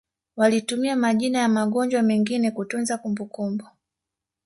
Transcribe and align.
walitumia 0.37 0.95
majina 0.95 1.39
ya 1.39 1.47
magonjwa 1.47 2.01
mengine 2.01 2.51
kutunza 2.51 2.97
kumbukumbu 2.97 3.65